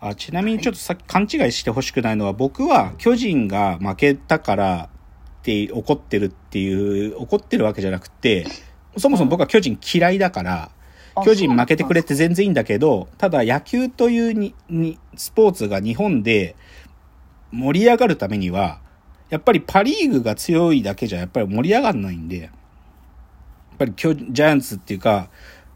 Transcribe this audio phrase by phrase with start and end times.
[0.00, 4.90] あちなみにちょっとさっき勘違いしてほしくないのは、僕は巨人が負けたから
[5.38, 8.46] って怒ってるっていう、怒ってるわけじゃなくて、
[8.98, 10.70] そもそも僕は巨人嫌いだから、
[11.14, 16.56] あ巨人負けてくれて全然いいんだけど、ただ野球というににスポーツが日本で
[17.52, 18.80] 盛り上がるためには、
[19.30, 22.50] やっぱりパリーグが強いだけじゃやっぱり盛り上がらないんで、やっ
[23.78, 25.30] ぱり巨ジャイアンツっていうか、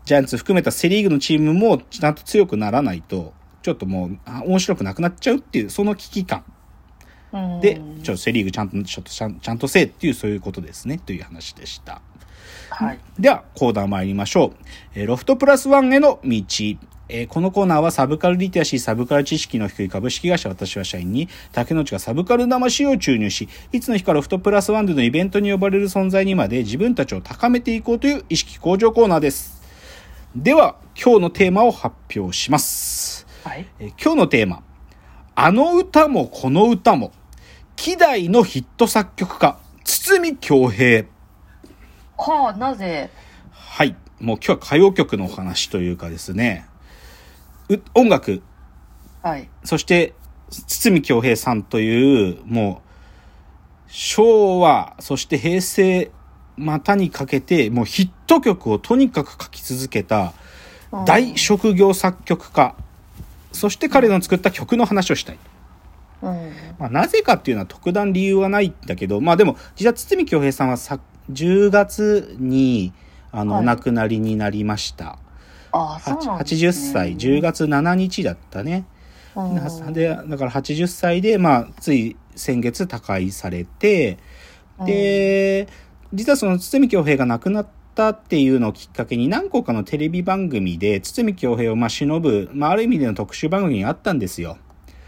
[0.05, 3.33] ジャイアンツ含めたセリーグのチームもちゃんと強くならないと、
[3.63, 6.45] ちょっともうあ面白くなくなっちゃうっていう、その危機感
[7.33, 12.03] うんで、ちょっとセリーグちゃんと、ちょっとちゃんちゃんとせえっていうそういうことですね、という話でした。
[12.71, 12.99] はい。
[13.19, 14.65] では、コーナー参りましょう。
[14.95, 16.41] えーロフトプラスワンへの道。
[17.13, 29.61] えーこのコーナーはサブカルリテラシー、サブカル知識の低い株式会社私は社員に、竹之内がサブカル魂を注入し、いつの日かロフトプラスワンでのイベントに呼ばれる存在にまで自分たちを高めていこうという意識向上コーナーです。
[30.35, 33.00] では、今日のテーマを発表します。
[33.45, 33.67] はい。
[33.79, 34.63] えー今日のテーマ。
[35.35, 37.13] あの歌もこの歌も、
[37.77, 41.07] 希代のヒット作曲家、堤京平。
[42.19, 43.11] はあ、なぜ、
[43.51, 43.97] はい。
[44.19, 46.67] もう今日は歌謡曲のお話というかですね、
[47.71, 48.43] う音楽、
[49.23, 49.49] はい。
[49.65, 50.15] そして、
[50.51, 52.91] 堤京平さんという、もう、
[53.87, 56.11] 昭和、そして平成、
[56.57, 60.35] またにかけて、もうヒット曲をとにかく書き続けた、
[61.07, 62.75] 大職業作曲家、
[63.53, 65.39] そして彼の作った曲の話をしたい。
[66.23, 66.53] うん。
[66.79, 71.01] まあ、なぜかっていうのは特段理由はないんだけど、まあでも、実は堤京平さんはさ
[71.33, 72.93] 10月に、
[73.33, 75.19] あの、はいお亡くなりになりました。
[75.73, 76.69] ああ、そうはなんですね。
[76.69, 78.85] 80歳、10月7日だったね。
[79.37, 84.19] うんで、だから80歳で、まあ、つい先月他界されて、
[84.85, 85.69] で、
[86.13, 87.67] 実はその堤京平が亡くなっ
[88.01, 94.57] たっていうのをきっかけに何個かのテレビ番組で堤京平をまあ忍ぶ、まあある意味での特集番組があったんですよ。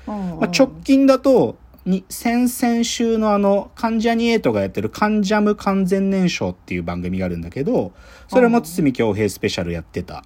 [0.07, 7.93] うんうんまあ、直近だと、に、先々週のあの、関ジャニエイトがやってるカンジャム完全燃焼っていう番組があるんだけど、
[8.29, 10.25] それも堤京平スペシャルやってた。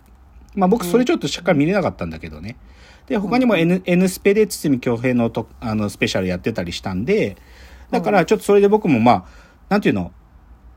[0.55, 2.56] まあ僕それちょっとしっかり見れなかったんだけどね。
[3.06, 7.37] で、他にも N, N スペで堤京平のとあのスペシャルやってたりしたんで、
[7.91, 9.25] だからちょっとそれで僕もまあ、
[9.69, 10.12] なんていうの、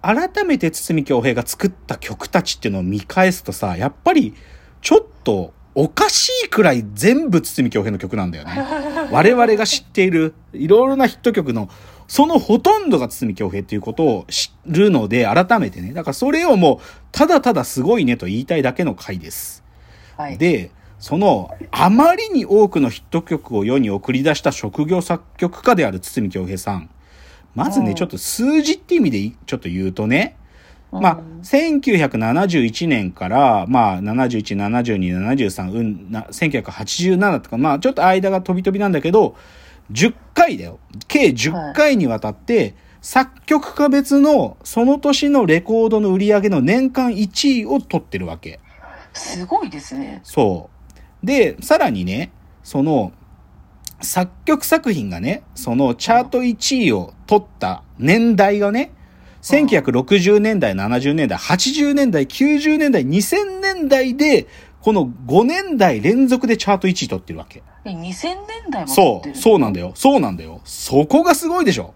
[0.02, 4.34] 改めて堤京平が作った曲たちっていうのを見返すとさ、やっぱり
[4.82, 8.66] ちょっとおかしいくらい全部堤京平の曲なんだよね。
[9.12, 11.70] 我々が知っているいろいろなヒット曲の
[12.08, 15.94] そのほとんどが堤京平っていうことを知るので改めてね。
[15.94, 16.80] だからそれをもう
[17.12, 19.64] ただただすごいねと言いたいだけの回です。
[20.18, 20.38] はい。
[20.38, 26.90] で、その、あまりに多くのヒット曲を世に送り出した職業作曲家である堤京平さん。
[27.56, 30.38] まずね、うんちょっと数字って意味でいちょっと言うとね、
[30.92, 39.36] うんまあ、1971年から、まあ、71、72、73、うん、な、1987とか、まあ、ちょっと間が飛び飛びなんだけど、
[39.92, 40.80] 10回だよ。
[41.08, 48.60] 計10回にわたって、作曲家別のその年のレコードの売り上げの年間1位を取ってるわけ。
[49.14, 50.22] すごいですね。
[50.24, 50.70] そ
[51.24, 51.26] う。
[51.26, 52.32] で、さらにね、
[52.64, 53.14] その、
[54.02, 58.92] 作曲作品がね、そのチャート1位を取った年代がね、
[59.42, 64.48] 1960年代、70年代、80年代、90年代、2000年代で、
[64.82, 67.64] この5年代連続でチャート1位取ってるわけ。
[67.86, 68.36] え、2000年
[68.70, 69.92] 代も撮そう、そうなんだよ。
[69.96, 70.62] そうなんだよ。
[70.64, 71.94] そこがすごいでしょ。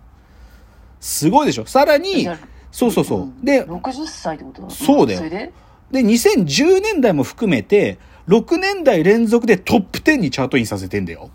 [1.00, 1.66] すごいでしょ。
[1.66, 2.28] さらに
[2.72, 3.26] そうそうそう。
[3.26, 4.62] んで、60歳ってこと？
[4.64, 5.52] だそうだよで？
[5.92, 11.30] で、2010年代も含めて、6年代連続でトップ10にチャートインさせてんだよ。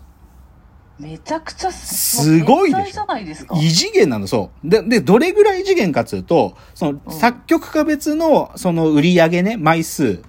[0.99, 3.55] めちゃくちゃすごいでしょ天才じゃないですか。
[3.57, 4.69] 異次元なの、そう。
[4.69, 10.21] で、で、どれぐらい異次元かっつうと、その、うん作曲家別の、その、売り上げね、枚数。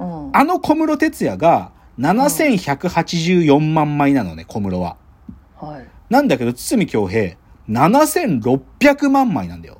[0.00, 0.30] うん。
[0.32, 4.96] あの小室哲也が、7184万枚なのね、小室は。
[5.56, 5.86] はい。
[6.10, 7.36] なんだけど、堤京平、
[7.68, 9.78] 7600万枚なんだよ。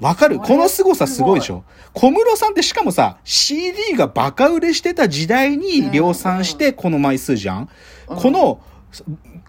[0.00, 0.38] わかる？
[0.38, 1.62] この凄さすごいでしょ
[1.92, 7.68] 小室さんってしかもさ、CD がバカ売れしてた時代に量産してこの枚数じゃん、
[8.08, 8.60] うんこの、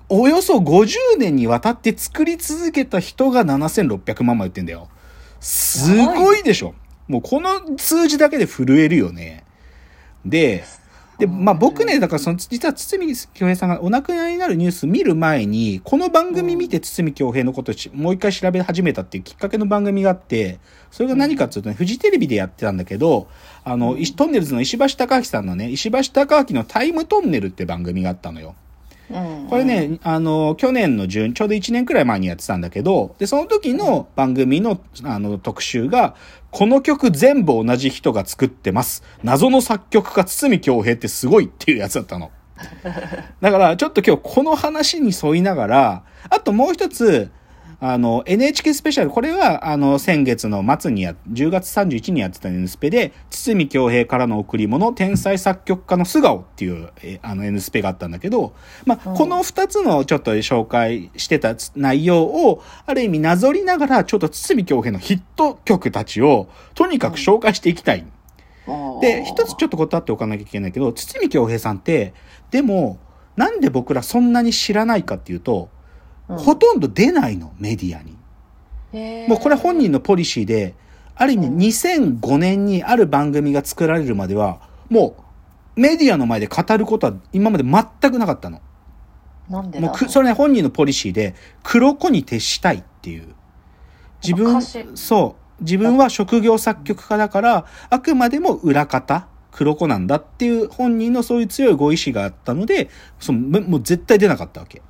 [0.10, 4.90] およそ50年にわたって作り続けた人が7600万枚売ってんだよ。
[5.40, 6.76] すごいでしょ
[7.08, 9.44] もうこの数字だけで震えるよね。
[10.26, 10.64] で、
[11.22, 20.60] で、まあ僕ね、だからその、実は堤京平さんがお亡くなりになるニュース見る前に、この番組見て堤京平のこともう一回調べ始めたっていうきっかけの番組があって、
[20.90, 23.28] それが何かっていうとね、フジテレビでやってたんだけど、
[23.64, 28.56] あの、石トンネルズの石橋貴明さんのね、石橋貴明のタイムトンネルって番組があったのよ。
[29.13, 29.48] うん。
[29.48, 36.16] これね、あの、去年の10、ちょうど1年くらい前にやってたんだけど、で、その時の番組の、あの、特集が、
[36.52, 39.04] この曲全部同じ人が作ってます。
[39.24, 42.31] 謎の作曲家、堤京平ってすごいっていうやつだったの。
[43.42, 47.31] だから、ちょっと今日この話に沿いながら、あともう一つ、
[47.83, 58.54] あの、NHK スペシャル、これは、あの、先月の末にや、10月31日にやってた N スペで、堤京平からの贈り物、天才作曲家の素顔っていう、えあの N スペがあったんだけど、
[58.86, 68.06] まあ、うんこの二つのちょっと紹介してた内容を、ある意味なぞりながら、ちょっと堤京平のヒット曲たちを、とにかく紹介していきたい。
[69.01, 72.13] で、一つちょっと断っておかなきゃいけないけど、堤京平さんって、
[72.51, 73.00] でも、
[73.36, 75.69] なんで僕らそんなに知らないかっていうと、
[76.38, 78.18] ほとんど出ないの、メディアに。
[79.28, 80.75] もうこれ本人のポリシーで、
[81.16, 85.16] ある意味うん2005年にある番組が作られるまでは、も
[85.78, 88.60] うメディアの前で語ることは今まで全くなかったの。
[89.50, 89.88] なんでだ？
[89.88, 93.33] ろもうく、それね本人のポリシーで、黒子に徹したいっていう。
[94.24, 94.62] 自分
[94.95, 95.63] そう。
[95.63, 102.89] 自分は職業作曲家だから、あくまでも裏方、黒子なんだっていう本人のそういう強いご意志があったので、
[103.19, 104.81] そのももう絶対出なかったわけ。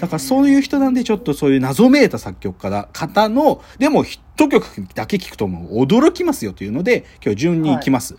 [0.00, 8.16] だからそういう人なんでちょっとそういう謎めいた作曲家だ、方の、でもヒット曲だけ聞くともう驚きますよというので、今日順に行きます。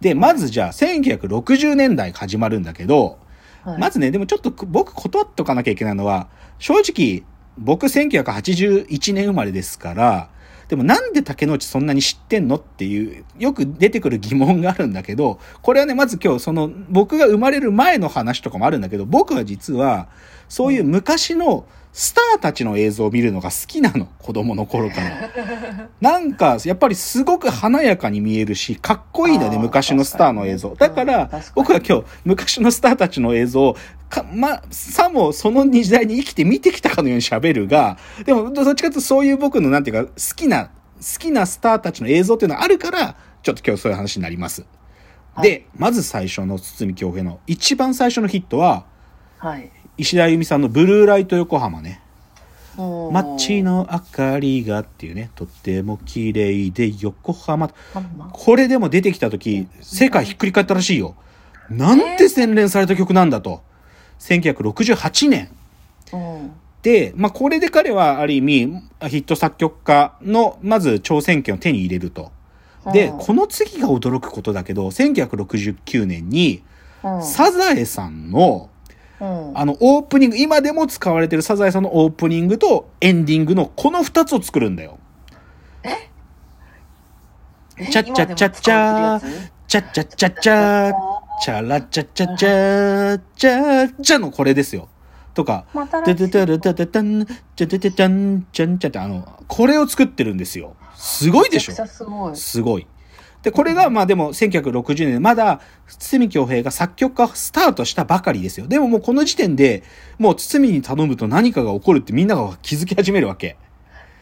[0.00, 3.18] で、まずじゃあ1960年代始まるんだけど、
[3.62, 3.78] はい。
[3.78, 7.22] まずね、でもちょっと僕断っとかなきゃいけないのは、正直、
[7.58, 10.28] 僕1981年生まれですから、
[10.72, 20.08] でもなんで竹之内そんなに知ってんのっていう、よく出てくる疑問があるんだけど、これはね、まず今日その、僕が生まれる前の話とかもあるんだけど、僕は実は、
[20.48, 25.30] そういう昔のスターたちの映像を見るのが好きなの、子供の頃から。
[26.00, 30.74] なんか、やっぱりすごく華やかに見えるし、かっこいいんだよね、昔のスターの映像。
[30.74, 33.76] だから僕は今日、昔のスターたちの映像を、
[34.08, 40.70] か、ま、さもその時代に生きて見てきたかのように喋るが、でも、どっちかというとそういう僕の、なんていうか、好きな、好
[41.18, 44.62] きなスターたちの映像っていうのがあるから、ちょっと今日そういう話になります。
[44.62, 44.72] はい
[45.42, 48.84] で、まず最初の堤京平の、一番最初のヒットは、
[49.38, 52.00] はい石田由美さんのブルーライト横浜ね。
[53.12, 57.70] 街の明かりがっていうね、とっても綺麗で横浜。
[58.32, 61.14] これでも出てきた時、世界ひっくり返ったらしいよ。
[61.68, 63.62] なんて洗練された曲なんだと。
[64.20, 65.48] 1968年。
[66.12, 66.52] うん
[66.82, 68.66] で、まあ、これで彼はある意味、
[69.08, 72.32] ヒット作曲家の、まず挑戦権を手に入れると。
[72.92, 76.64] で、うんこの次が驚くことだけど、1969年に、
[77.04, 78.68] うんサザエさんの、
[79.22, 84.98] うんあの、オープニング、今でも使われてるサザエさんのオープニングとエンディングのこの二つを作るんだよ。
[85.84, 86.10] え？
[87.90, 90.94] チャッチャッチャッチャーチャッチャッチャッチャー、
[91.40, 94.88] チャラチャッチャッチャー、チャッチャのこれですよ。
[95.34, 100.74] とか、つまたタタタラタタタン、チャタタタン、チャンチャってあの、これを作ってるんですよ。
[100.96, 102.86] すごいでしょすごいすごい。
[103.42, 108.68] で、これが、まあでも、1960年、まだ、堤京平が作曲家スタートしたばかりですよ。
[108.68, 109.82] でももうこの時点で、
[110.18, 113.56] もう堤に頼むと何かが起こるってみんなが気づき始めるわけ。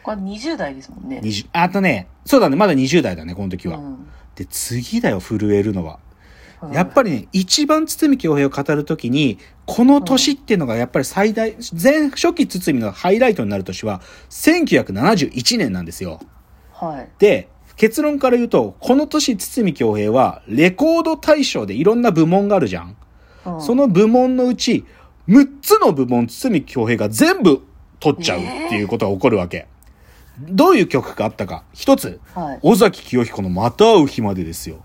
[0.03, 3.77] これ20代ですもんね20あとね、そうだね、まだ20代だね、この時は。
[3.77, 5.99] うんで、次だよ、震えるのは。
[6.63, 16.19] うんやっぱりね、一番堤京平を語るときに、この年っていうのがやっぱり最大、前、初期堤のハイライトになる年は、1971年なんですよ。
[16.71, 22.95] はいで、結論から言うと、この年堤京平は、レコード大賞でいろんな部門があるじゃん。
[23.45, 24.85] うんその部門のうち、
[25.27, 27.63] 6つの部門堤京平が全部
[27.99, 29.67] 取っちゃうっていうことが起こるわけ。
[30.39, 31.63] どういう曲があったか。
[31.73, 34.83] 一つ、はい尾崎清彦のまた会う日までですよ。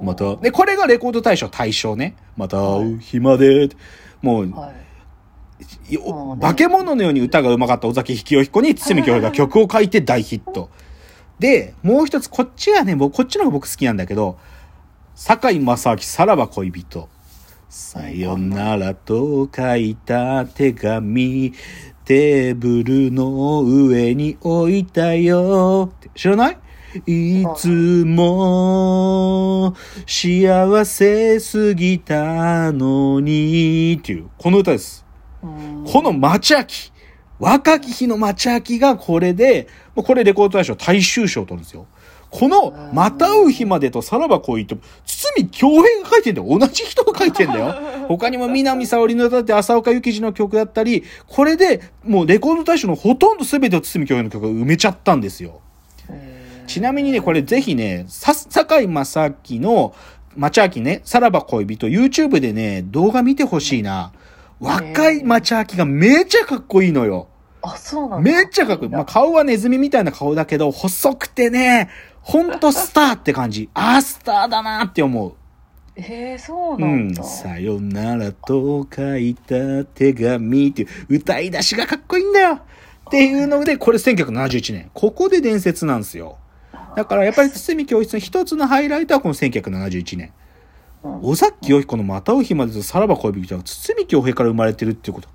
[0.00, 2.16] また、で、これがレコード大賞対象ね。
[2.36, 3.70] また会う日まで。
[4.22, 10.70] もう、はいいうん化け物のように歌が上手かった尾崎清彦に堤京平が曲を書いて大ヒット。
[11.38, 14.38] で、もう一つ、こっちはね、僕、こっちの方が僕好きなんだけど、
[15.14, 17.08] 堺正明さらば恋人。
[17.68, 21.52] さよならと書いた手紙、
[22.04, 25.92] テーブルの上に置いたよ。
[26.14, 26.58] 知らない？
[27.42, 29.74] いつも
[30.06, 35.04] 幸せすぎたのにっていう、この歌です。
[35.42, 36.92] うんこの町秋。
[37.38, 41.86] 若き日の町秋がこれで、もうこれレコード大賞大衆賞を取るんですよ。
[42.30, 46.58] この、また会う日までとさらば恋人、堤京平が書いてんだよ。
[46.58, 47.74] 同じ人が書いてんだよ。
[48.08, 55.60] 他にも南沙織の歌って浅岡幸二の曲だったり、これでもうレコード大賞のほとんど全てを堤京平の曲が埋めちゃったんですよ。
[56.10, 59.94] えーちなみにね、これぜひね、さ、堺正明の、
[60.36, 64.12] 町明ね、さらば恋人、YouTube でね、動画見てほしいな。
[64.60, 67.28] 若い町明がめちゃかっこいいのよ。
[67.62, 68.90] あそうなんだめっちゃかっこいい。
[68.90, 71.90] まあ、顔はネズミみたいな顔だけど、細くてね、
[72.22, 73.68] ほんとスターって感じ。
[73.74, 75.34] あー、スターだなって思う。
[76.00, 77.22] へえ、そううなんだ。
[77.22, 82.60] さよならと書いた手紙っていう歌い出しがかっこいいんだよっ
[83.10, 84.90] ていうので、これ1971年。
[84.92, 86.38] ここで伝説なんですよ。
[86.96, 90.32] だからやっぱり堤教室の一つのハイライトはこの1971年。
[91.20, 95.28] うん尾崎洋彦のまたう日までとさらば恋人は堤京平から生まれてるっていうこと。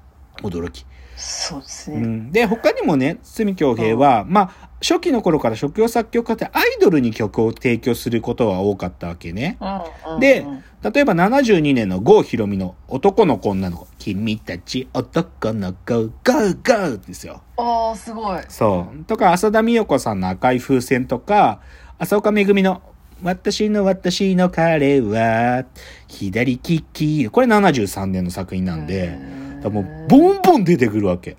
[0.44, 0.86] 驚き。
[1.16, 1.98] そうですね。
[1.98, 9.58] うん、で、他にもね、堤京平は、まあ、初期の頃から職業作曲家ってアイドルに曲を提供することは多かったわけね。
[9.62, 13.88] うんうんでうん例えば72年の郷ひろみの男の子女の子。
[14.00, 17.44] 君たち男の子、ゴーゴーですよ。
[17.56, 18.42] ああ、すごい。
[18.50, 19.04] そう。
[19.04, 21.60] とか、浅田美代子さんの赤い風船とか、
[22.00, 22.82] 浅岡めぐみの
[23.24, 25.66] 私の私の彼は、
[26.08, 27.30] 左利き。
[27.30, 29.18] これ73年の作品なんで、
[29.64, 31.38] もう、ボンボン出てくるわけ。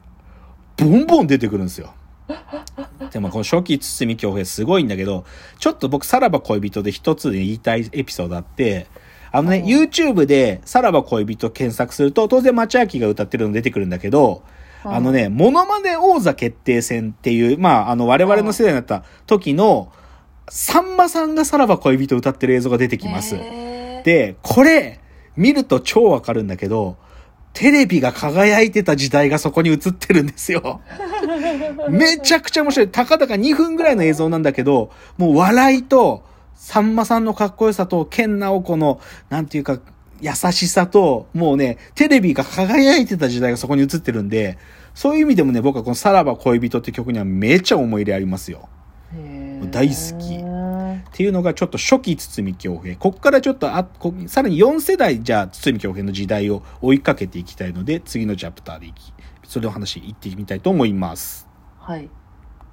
[0.76, 1.92] ボンボン出てくるんですよ。
[3.10, 5.24] でもこの初期堤京平すごいんだけど、
[5.58, 8.86] ちょっと僕さらば恋人で一つで言いたいエピソードあって、
[9.32, 14.42] あのね、うん YouTube でさらば恋人検索すると、当然町明が歌ってるの出てくるんだけど、
[14.84, 19.92] うんあのね、モノマネ王座決定戦っていう、まあ、あの、我々の世代になった時の、
[20.48, 23.36] さんまさんがさらば恋人を歌ってる映像が出てきます。
[24.04, 25.00] で、これ、
[25.36, 26.96] 見ると超わかるんだけど、
[27.52, 30.80] テレビが輝いてた時代がそこに映ってるんですよ。
[31.90, 32.88] めちゃくちゃ面白い。
[32.88, 39.78] たかだか2分ぐらいの映像なんだけど、もう笑いと、さんまさんのかっこよさと、ケンナオコの、なんていうか、
[40.20, 44.56] 優しさと、もうね、テレビが輝いてた時代がそこに映ってるんで、
[44.94, 48.68] そういう意味でもね、僕はこのさらば恋人って曲にはめちゃ思い入れありますよ。
[49.66, 52.96] 大好きっていうのがちょっと初期堤京平。
[52.96, 59.12] こっからちょっとあ、こさらに4世代じゃあ堤京平の時代を追いかけていきたいので、次のチャプターでいき、
[59.44, 61.48] それの話行ってみたいと思います。
[61.78, 62.08] はい。